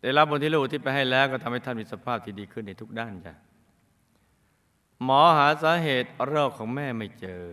[0.00, 3.34] ได้รับบุญที่ลูกที่ไปให้แล้วก็ทำให้ท่านมีสภาพที่ดีขึ้นในทุกด้านจ้ะ
[5.04, 7.46] หมอหาสาเหตุโรคของแม่ไม่เจอ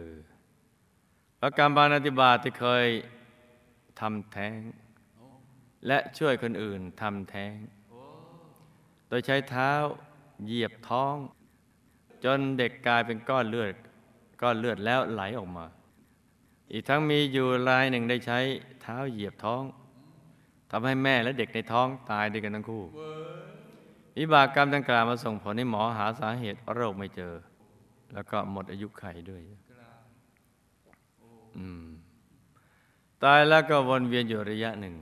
[1.39, 2.85] แล้วการบานอธิบาตที่เคย
[3.99, 4.59] ทำแท้ง
[5.87, 7.55] และช่วยคนอื่นทำแท้ง
[9.07, 9.71] โดยใช้เท้า
[10.45, 11.15] เหยียบท้อง
[12.23, 13.73] จนเด็กกลายเป็นก้อนเลือด
[14.43, 15.65] ก้อนเลือดแล้วไหลออกมา
[16.71, 18.39] อีกทั้งมีอยู่รายหนึ่งได้ใช้
[18.81, 19.63] เท้าเหยียบท้อง
[20.71, 22.83] ทำให้แม่และเด็กในท้องตายด้วยกันทั้งคู่
[24.17, 27.33] วิบากกรรมดังกล่าวมาส่งผลให้หมอหาสาเหตุโรคไม่เจอ
[28.13, 29.41] แล้วก็หมดอายุไขด้วย
[33.23, 34.95] ตายแล้วก็วนเวียนอยู่ระยะหนึ่ง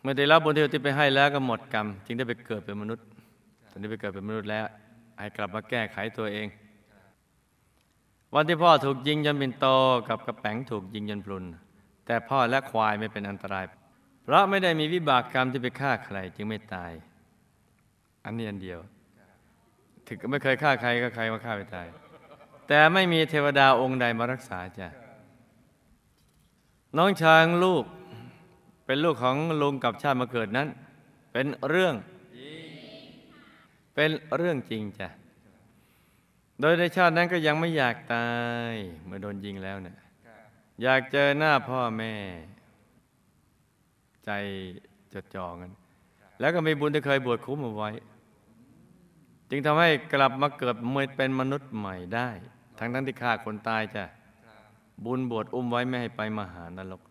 [0.00, 3.04] เมื่อได้รับบุญที่อุทิศไปให้แล้วก็หมดกรรม จึงได้ไปเกิดเป็นมนุษย์
[3.70, 4.66] ตอนนี้ไปเกิดเป็นมนุษย์แล้ว
[5.18, 6.46] ให้กลับมาแก้ไขตัวเอง
[8.34, 9.66] วันที่พ่อถูกยิงจนเป็นโต
[10.08, 11.44] กับกระแป๋งถูกยิงจนพลุน
[12.06, 13.64] แต่พ่อและควายไม่เป็นอันตราย
[14.22, 16.92] เพราะไม่ได้มีวิบากกรรมที่ไปฆ่าใครจึงไม่ตาย
[18.24, 18.78] อันนี้อันเดียว
[20.06, 21.86] ถึงไม่เคยฆ่าใครก็ใครมาฆ่าไปตาย
[22.68, 24.88] แต่ไม่มีเทวดาองค์ใดมารักษาจ้ะ
[26.96, 27.84] น้องช้างลูก
[28.86, 30.68] เป็นลูกของลุงกับชาติมาเกิดนั้น
[31.32, 31.94] เป็นเรื่อง
[33.94, 35.08] เป็นเรื่องจริงจ้ะ
[36.60, 38.28] โดยในชาตินั้นก็ยังไม่อยากตา
[38.72, 39.96] ย เมื่อโดนยิงแล้วเนี่ย
[40.82, 42.12] อยากเจอหน้าพ่อแม่
[44.24, 44.30] ใจ
[45.12, 45.72] จดจ่อกัน
[46.40, 47.90] แล้วก็มีบุญที่เคยบวชคุ้มเอาไว้
[49.50, 52.28] จึงทำให้กลับมาเกิดเมื่อเป็นมนุษย์ใหม่ได้
[52.78, 54.04] ทั้งทั้งที่ฆ่าคนตายจ้ะ
[55.04, 57.02] บุญบวชอุ้มไว้ไม่ให้ไปมหานรก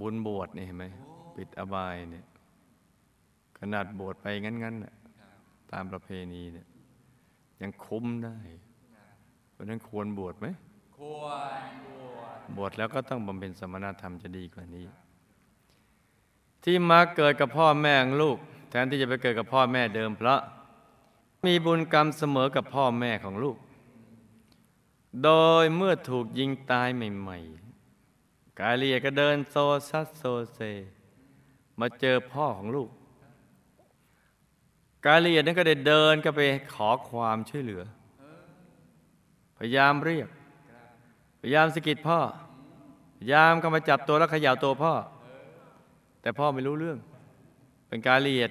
[0.00, 0.84] บุญบวชนี่เห็นไหม
[1.36, 2.26] ปิดอบายเนี่ย
[3.58, 4.94] ขนาดบวชไปงั้นๆน่ะ
[5.72, 6.66] ตามประเพณีเนี่ย
[7.62, 8.38] ยังคุ้มได้
[9.52, 10.46] เพราะฉะนั้นควรบวชไหม
[10.98, 11.24] คว
[11.60, 14.86] รบวช บวชแล้วก็ต้องบำเพ็ญสมณธรรมจะดีกว่านี้
[16.64, 18.36] ที่มาเกิดกับพ่อแม่ของลูก
[18.70, 20.40] แทนที่จะไปเกิดกับพ่อแม่เดิมเพราะ
[21.46, 23.56] มีบุญกรรมเสมอกับพ่อแม่ของลูก
[25.24, 25.30] โด
[25.62, 29.56] ยเมื่อถูกยิงตายใหม่ๆ กายเลียก็เดินโซ
[29.88, 30.60] ซัสโซเซ
[31.80, 32.90] มาเจอพ่อของลูก
[35.06, 36.40] กายละเอียดนั้นก็ได้เดินก็ไป
[36.74, 37.82] ขอความช่วยเหลือ
[39.58, 40.28] พยายามเรียก
[41.40, 42.18] พยายามสะกิดพ่อ
[43.18, 44.92] พยายามก็มาจับตัวแล้วขย่าตัวพ่อ
[46.22, 46.98] แต่พ่อไม่รู้เรื่อง
[47.88, 48.50] เป็นกายละเอียด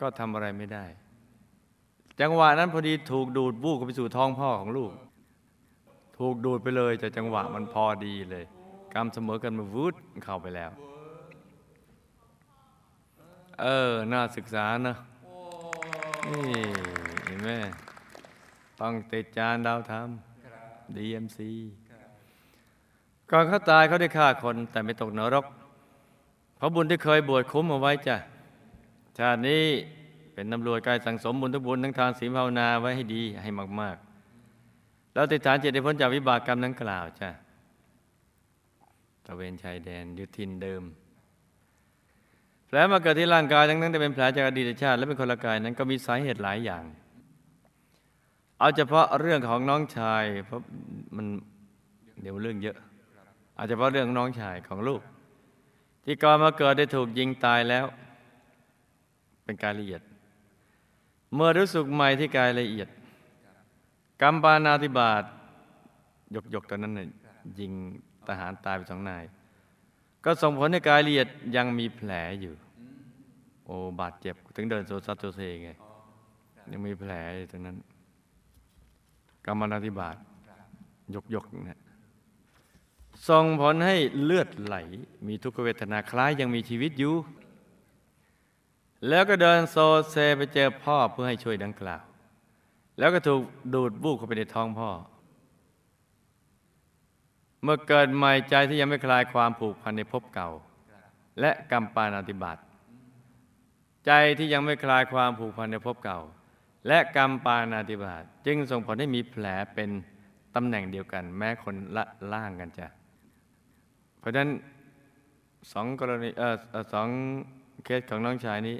[0.00, 0.84] ก็ทำอะไรไม่ได้
[2.20, 4.92] จังหวะนั้นพอดีถูกดูดบู้เข้าไปสู่ท้องพ่อของลูก
[6.18, 8.44] ถูกดูดไปเลยแต่จังหวะมันพอดีเลย
[8.94, 10.70] กรรมเสมอกันมาวุดเข้าไปแล้ว
[13.60, 14.96] เออ น่าศึกษานะ
[16.32, 16.42] นี่
[17.24, 17.50] เห็นไหม
[18.80, 20.08] ต้องติดจานดาวธรรม
[20.96, 21.38] DMC
[23.30, 25.46] ก่อนเขาตายเขาได้ฆ่าคนแต่ไม่ตกนรก
[26.56, 28.16] เพราะบุญที่เคยบวชคุ้มเอาไว้จ้ะ
[29.18, 29.64] ชาตินี้
[30.34, 33.96] เป็นตำรวจกายสังสมบุญทุกบุญทั้งทานศีลภาวนาไว้ให้ดีให้มาก
[34.54, 37.30] ๆ แล้วติดฐานจิตได้พ้นจากวิบากกรรมนั้นกล่าวจ้ะ
[39.24, 40.82] ตะเวนชายแดนยุทินเดิม
[42.74, 46.84] แผลมาเกิดที่ร่างกายทั้งนั้นแต่เป็นแผลจากอดีตชาติ และเป็นคนละกายนั้นก็มีสาเหตุหลายอย่าง
[48.58, 50.60] เอาเฉพาะเรื่องของน้องชายเพราะ
[51.16, 51.26] มัน
[52.20, 52.76] เดี๋ยวเรื่องเยอะ
[53.58, 55.00] อาจจะเฉพาะเรื่องน้องชายของลูก
[56.04, 57.86] ที่ก่อนมาเกิดได้ถูกยิงตายแล้ว
[59.44, 60.02] เป็นกายละเอียด
[61.34, 62.88] เมื่อรู้สึกใหม่ที่กายละเอียด
[64.22, 65.22] กรรมปานาธิบาต
[66.34, 67.08] ยกยกตอนนั้นน่ย
[67.60, 67.72] ยิง
[68.26, 69.24] ทหารตายไปสองนาย
[70.24, 72.54] ก็ส่งผลให้กายละเอียดยังมีแผลอยู่
[73.64, 75.70] โอ้บาดเจ็บ ถึงเดินโซซัสโซเซไง
[76.70, 77.76] ยังมีแผลอยู่ตรงนั้น
[79.46, 80.16] กรรมปาณาติบาต
[81.14, 81.80] ยกยกๆเนะ
[83.28, 84.76] ส่งผลให้เลือดไหล
[85.26, 87.14] มีทุกขเวทนาคล้ายยังมีชีวิตอยู่
[89.08, 89.76] แล้วก็เดินโซ
[90.10, 92.02] เซไปเจอพ่อเพื่อให้ช่วยดังกล่าว
[92.98, 93.42] แล้วก็ถูก
[93.74, 94.90] ดูดวูบเข้าไปในท้องพ่อ
[97.62, 100.50] เมื่อเกิดใหม่ใจที่ยังไม่คลายความผูกพันในภพเก่า
[101.40, 102.58] และกรรมปานาติบาต
[104.06, 106.20] ใจที่ยังไม่คลายความผูกพันในภพเก่า
[106.88, 109.90] และกรรมปานาติบาตจึงส่งผลให้มีแผลเป็น
[110.54, 112.86] ตำแหน่งเดียวกัน แม้คนละล่างกันจ้ะ
[114.20, 114.50] เพราะฉะนั้น
[115.72, 116.56] สองกรณีเอ่อ
[116.92, 117.08] สอง
[117.84, 118.76] เคสของน้องชายนี้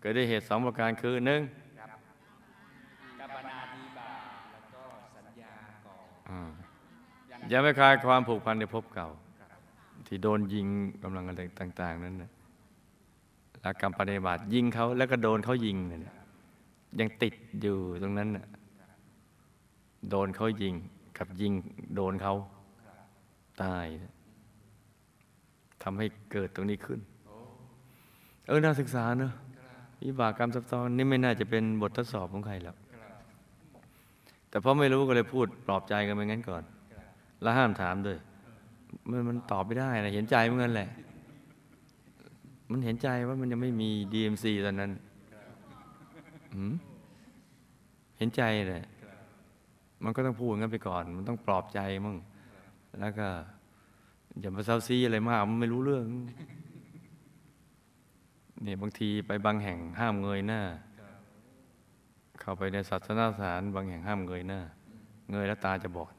[0.00, 1.40] เกิดด้วยเหตุสองประการคือหนึ่ง
[7.52, 9.08] ยังไม่คลายความผูกพันในภพเก่า
[10.06, 10.66] ที่โดนยิง
[11.02, 12.30] กำลังอะไรต่าง ๆ นั้นนะ
[13.68, 16.14] แล้วกรรมปฏิบัติยิงเขาแล้วก็โดนเขายิงเนี่ย
[17.00, 18.46] ยังติดอยู่ตรงนั้นน่ะ
[20.10, 20.74] โดนเขายิง
[21.18, 21.52] กับยิง
[21.94, 22.34] โดนเขา
[23.62, 23.86] ตาย
[25.82, 27.00] ทำให้เกิดตรงนี้ขึ้น
[28.46, 29.32] เออน่าศึกษาเนอะ
[30.04, 32.76] วิบากกรรมซับซ้อนนี่ไม่น่าจะเป็นบททดสอบของใครหรอก
[34.48, 36.62] แต่เพราะไม่รู้ก็เลยพูดปลอบใจกันไปงั้นก่อน
[37.42, 38.18] แล้วห้ามถามด้วย
[39.10, 40.90] มันมันตอบไม่ได้นะเห็นใจเหมือนกันแหละ
[42.70, 44.92] มันเห็นใจว่ามันยังไม่มี DMC ตอนนั้น
[48.18, 48.86] เห็นใจแหละ
[50.04, 52.16] มันก็ต้องพูดงั้นไปก่อน มันต้องปลอบใจมั่ง
[53.00, 53.28] แล้วก็
[54.40, 56.04] อย่ามาเซาซีอะไรมากมันไม่รู้เรื่อง
[58.62, 60.62] เนี่ยบางทีไปบางแห่งห้ามเงยหน้า
[62.40, 64.60] เข้าไปในศาสนาสถานบางแห่งห้ามเงยหน้า
[65.30, 66.12] เงยแล้วตาจะบอด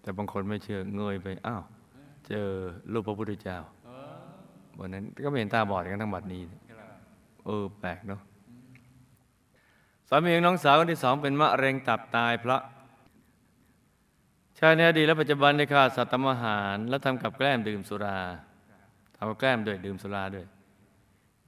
[0.00, 1.62] แต่บางคนไม่เชื่อเงยไป อ้าว
[2.28, 2.48] เจอ
[2.92, 3.58] รูปพระพุทธเจ้า
[4.78, 6.42] วันนั้นก็ไม่เห็นตาบอดกันทั้งบัดนี้
[7.46, 8.20] เออแปลกเนาะ
[10.08, 12.58] สามีของน้องสาวคนที่สองเป็นมะเร็งตับตายพระ
[14.58, 18.20] ชายในอดีตและปัจจุบันได้ฆ่าสัตว์ทำอาหาร และทำกับแกล้มดื่มสุรา
[19.16, 20.46] ทำกับแกล้มด้วยดื่มสุราด้วย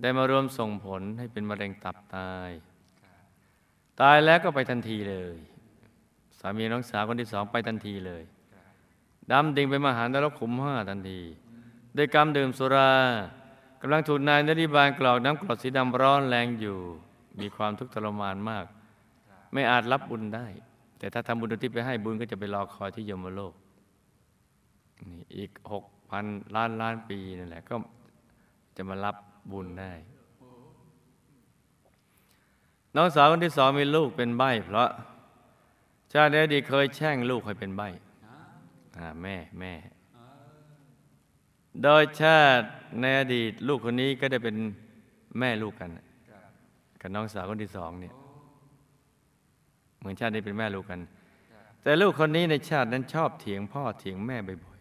[0.01, 2.51] ได้มารวมส่งผลให้เป็นมะเร็งตับตาย
[4.01, 5.37] ตายแล้วก็ไปทันทีเลย
[6.39, 8.23] สามีน้องสาวคนที่สองไปทันทีเลย
[9.31, 11.21] ดำดิ่งไปมหานรกขุมห้าทันที
[11.95, 12.91] ได้กรรมดื่มสุรา
[13.81, 16.79] กำลังถูกนายนริบาลกรอกน้ำกรดสีดำร้อนแรงอยู่
[17.41, 18.65] มีความทุกข์ทรมานมาก
[19.53, 20.47] ไม่อาจรับบุญได้
[20.99, 23.55] แต่ถ้าทำบุญที่ไปให้บุญก็จะไปรอคอยที่ยมโลก
[25.09, 26.25] นี่อีกหกพัน
[26.55, 27.75] ล้านล้านปีนั่นแหละก็
[28.77, 29.17] จะมารับ
[29.53, 29.93] บุญได้
[32.97, 34.91] น้องสาวคนที่สองมีลูกเป็นใบเพราะ
[36.13, 37.83] ชาติในอดีตเคยแช่งลูกให้เป็นใบ
[39.23, 39.73] แม่แม่
[41.83, 42.67] โดยชาติ
[43.01, 44.57] ในอดีตลูกคนนี้ก็ได้เป็น
[45.39, 45.91] แม่ลูกกัน
[47.01, 48.15] กับน้องสาวคนที่สองเนี่ย
[49.99, 51.01] เหมือนชาตินี้เป็นแม่ลูกกัน
[51.83, 54.81] แต่ลูกคนนี้ในชาตินั้นชอบเถียงพ่อเถียงแม่บ่อย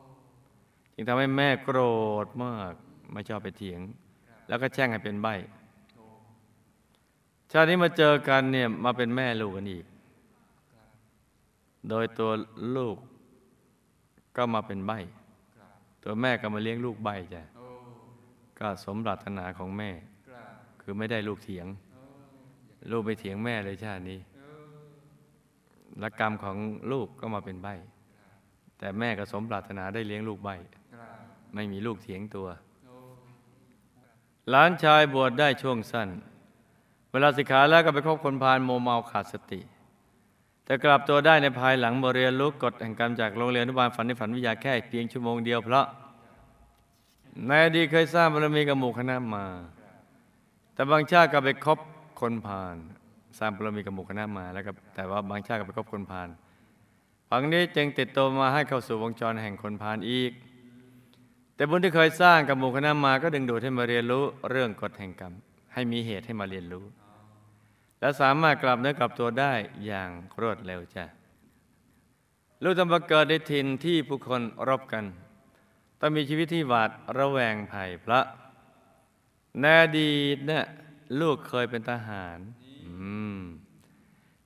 [0.00, 1.78] ๆจึงทำให้แม่โกร
[2.24, 2.72] ธมาก
[3.12, 3.80] ไม่ชอบไปเถียง
[4.48, 5.34] แล้วก็แช่งให้เป็นใบ้
[7.52, 9.84] ชาตินี้มาเจอกันเนี่ยมาเป็นแม่ลูกกันอีก
[11.88, 12.30] โดยตัว
[12.76, 12.96] ลูก
[14.36, 14.92] ก็มาเป็นใบ
[16.04, 17.42] ตัวแม่ก็มาเลี้ยงลูกใบจ้ะ
[18.58, 19.90] ก็สมปรารถนาของแม่
[20.28, 21.66] กราบคคือไม่ได้ลูกเถียง
[22.90, 24.20] ลูกไปเถียงแม่เลยชาตินี้
[25.98, 26.56] และกรรมของ
[26.92, 27.68] ลูกก็มาเป็นใบ
[28.78, 30.50] แต่แม่ก็สมปรารถนาได้เลี้ยงลูกใบ
[31.54, 32.48] ไม่มีลูกเถียงตัว
[34.50, 36.08] หลานชายบวชได้ช่วงสั้น
[37.10, 39.60] เวลาสิกขาแล้วก็ไปคบคนพาลโมเมาขาดสติ
[40.64, 45.86] แต่กลับตัวได้ในภายหลังบเรียนรู้กฎแห่งกรรมจากโรงเรียนอนุบาลฝันในฝันวิทยาแค่เพียงชั่วโมงเดียวเพราะ
[47.46, 49.44] ในอดีตเคยสร้างบารมีกับหมู่คณะมา
[50.74, 51.78] แต่บางชาติก็ไปคบ
[52.20, 52.76] คนพาล
[53.38, 56.28] สร้างบารมีกับหมู่คณะมาแล้วก็แต่ว่าบางชาติก็ไปคบคนพาล
[57.30, 60.32] ฝังนี้จึงติดตัวมาให้เข้าสู่วงจรแห่งคนพาลอีก
[61.54, 65.32] แต่บุญที่เคยสร้างกับหมู่คณะมาก็ดึงดูดให้มาเรียนรู้เรื่องกฎแห่งกรรม
[65.72, 66.84] ให้มีเหตุให้มาเรียนรู้
[68.04, 69.52] และสามารถกลับเนื้อกลับตัวได้
[69.86, 71.04] อย่างรวดเร็วจ้ะ
[72.62, 75.04] ลูกต้องมาเกิดในถิ่นที่ผู้คนรบกัน
[76.00, 78.20] ต้องมีชีวิตที่หวาดระแวงภัยพระ
[79.60, 80.64] ในอดีตเนี่ย
[81.20, 82.38] ลูกเคยเป็นทหาร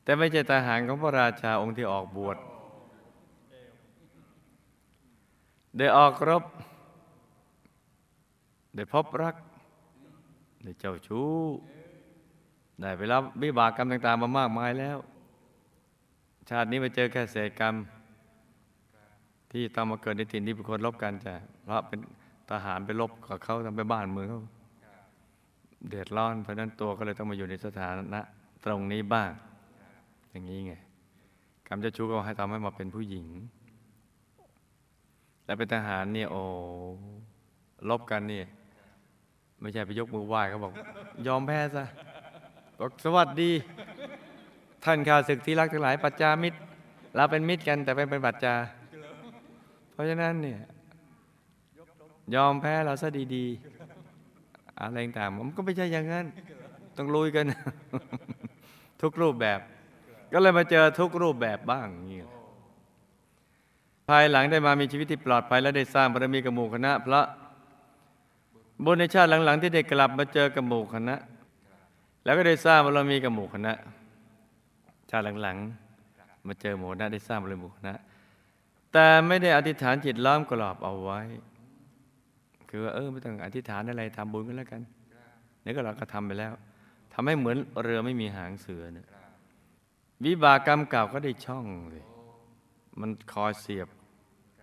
[0.02, 2.36] แต่ไม่ใช่ทหารของพระราชาองค์ที่ออกบวช
[5.78, 6.44] ได้ออกรบ
[8.74, 9.36] ได้พบรัก
[10.62, 11.28] ได้เจ้าชู้
[12.80, 14.98] ได้ไปรับวิบากกรรมต่าง ๆ มามากมายแล้ว
[16.48, 17.74] ชาตินี้มาเจอแค่เศษกรรม
[19.52, 21.98] ที่ต้องมาเกิดในถิ่นที่เป็นคนรบกันจ้ะเพราะเป็น
[22.50, 24.42] ทหารไปรบกับเขาทำไปบ้านเมืองเขา
[25.88, 28.20] เดือดร้อน เพราะนั้นตัวก็เลยต้องมาอยู่ในสถานะ
[28.64, 29.30] ตรงนี้บ้าง
[30.30, 30.72] อย่างนี้ไง
[31.66, 33.26] กรรมเจ้าชู้ก็ให้ทำให้มาเป็นผู้หญิง
[35.44, 36.42] และเป็นทหารเนี่ยโอ้
[37.88, 38.46] ลบกันเนี่ย
[39.60, 40.72] ไม่ใช่ไปยกมือไหว้เขาบอก
[41.26, 41.84] ยอมแพ้ซะ
[42.80, 43.50] บอกสวัสดี
[44.84, 46.58] ท่านข้าศึกที่รักทั้งหลายปัจจามิตร
[47.16, 48.54] เราเป็นมิตรกันแต่เป็นเป็นปัจจา
[49.92, 50.60] เพราะฉะนั้นเนี่ย
[52.34, 56.26] ยอมแพ้เราซะดีๆ อะไรต่างมันก็ไม่ใช่อย่างนั้น
[56.96, 57.44] ต้องลุยกัน
[59.02, 59.60] ทุกรูปแบบ
[60.32, 62.28] ก็เลยมาเจอทุกรูปแบบบ้างเงี้ย
[64.08, 67.22] ภายหลังได้มามีชีวิตที่ปลอดภัยและได้สร้างบารมีกับหมู่คณะพระ
[68.84, 71.16] บุญในชาติหลังๆ ที่ได้กลับมาเจอกับหมู่คณะ
[72.28, 73.72] แล้วก็ได้สร้างบารมีกับหมู่คณะ
[75.10, 77.94] ชาติหลังๆ มาเจอหมู่คณะได้สร้างบารมีหมู่คณะ
[78.92, 81.20] แต่ไม่ได้อธิษฐานจิตล้อมกรอบเอาไว้
[82.68, 84.82] คือว่าเออไม่ต้องอธิษฐานอะไรทำบุญกันแล้วกัน
[85.64, 86.52] นี่ก็เราก็ทำไปแล้ว
[87.12, 89.06] ทำให้เหมือนเรือไม่มีหางเสือเนี่ย
[90.24, 92.04] วิบากกรรมเก่าก็ได้ช่องเลย
[93.00, 93.88] มันคอยเสียบ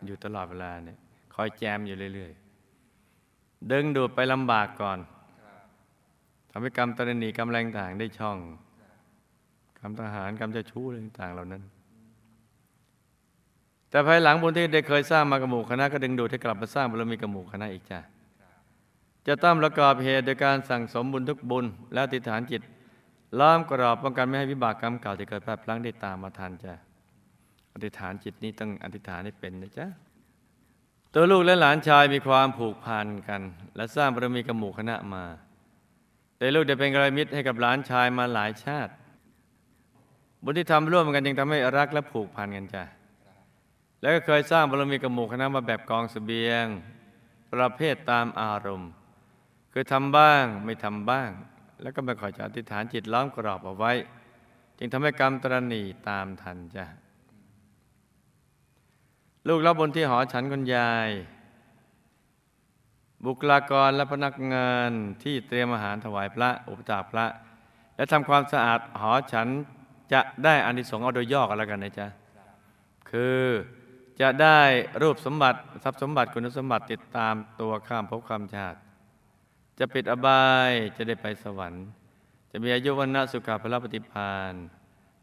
[0.05, 0.97] อยู่ตลอดเวลาเนี่ย
[1.33, 2.31] คอยแจมอยู่เรื่อย
[3.01, 4.99] ๆ ดึงดูดไปลำบากก่อน
[6.57, 8.37] ทำให้กรรมตรณีกรรมแรงต่างได้ช่อง
[9.79, 11.63] กรรมทหารกรรมเจ้าชู้อะไรต่างเหล่านั้น
[13.89, 17.99] แต่ภายหลังบุญที่ได้เคยสร้างมากับหมู่คณะก็ดึงดูดให้กลับมาสร้างบารมีกับหมู่คณะอีกจ้ะ
[19.27, 22.61] จะต้องประกอบเหตุโดยการสั่งสมบุญทุกบุญ และอธิษฐานจิต
[23.39, 26.73] ล้อมกรอบป้องกันไม่ให้วิบากกรรมเก่าที่เกิดพลาดพลั้งได้ตามมาทันจ้ะ
[27.73, 29.87] อธิษฐานจิตนี้ต้องอธิษฐานให้เป็นนะจ๊ะ
[31.13, 33.41] ตัวลูกและหลานชายมีความผูกพันกัน
[33.75, 35.25] และสร้างบารมีกับหมู่คณะมา
[36.37, 38.93] แต่ลูกได้เป็นกระมิตรให้กับหลานชายมาหลายชาติ
[40.43, 42.83] บุญที่ทำร่วมกันยังทำให้รักและผูกพันกันจ้ะ
[44.01, 46.65] แล้วก็เคยสร้างบารมีกับหมู่คณะมาแบบกองเสบียง
[47.53, 48.91] ประเภทตามอารมณ์
[49.73, 51.29] คือทำบ้างไม่ทำบ้าง
[51.81, 53.91] แล้วก็ไม่ขอจะอธิษฐานจิตล้อมกรอบเอาไว้
[54.77, 56.85] จึงทำให้กรรมตรณีตามทันจ้ะ
[59.47, 61.09] ลูกรับบนที่หอฉันคุณยาย
[63.25, 64.89] บุคลากรและพนักงาน
[65.23, 67.25] ที่เตรียมอาหารถวายพระอุปถากพระ
[67.95, 69.47] และทำความสะอาดหอฉัน
[70.13, 72.07] จะได้อานิสงส์เอาโดยย่อกันแล้วกันนะจ๊ะ
[73.09, 73.43] คือ
[74.21, 74.59] จะได้
[75.01, 78.77] รูปสมบัติทรัพย์สมบัติคุณสมบัติติดตามตัวข้ามภพข้ามชาติ
[79.79, 81.85] จะปิดอบายจะได้ไปสวรรค์
[82.51, 84.53] จะมีอายุวันนะสุขภาพปฏิพาน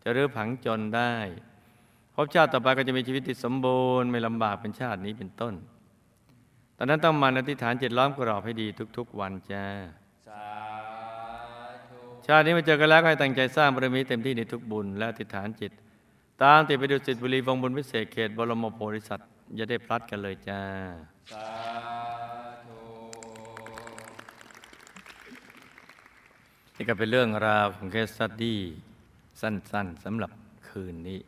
[0.03, 1.15] จะรื้อผังจนได้
[2.15, 5.55] ภพชาติต่อไปก็จะมีชีวิตที่สมบูรณ์ไม่ลำบากเป็นชาตินี้เป็นต้น
[6.85, 8.67] อนนั้นต้องมันอธิษฐานจิตล้อมกรอบให้ดี
[8.97, 9.65] ทุก ๆ วันจ้า
[10.29, 10.47] สา
[11.89, 15.73] ธุชาตินี้มาเจอกันแล้วก็ให้ตั้งใจสร้างบารมีเต็มที่ในทุกบุญและอธิษฐานจิต
[16.43, 20.61] ตามติดไปดูสิทธิบุรีวงบุญวิเศษเขตบรมโพธิสัตว์อย่าได้พลัดกันเลยจ้า
[21.33, 21.47] สา
[22.65, 22.79] ธุ
[26.77, 28.61] นี่ก็เป็นเรื่องราวของเคสสตดี้
[29.41, 30.31] สั้นๆสำหรับ
[30.69, 31.21] คืนนี้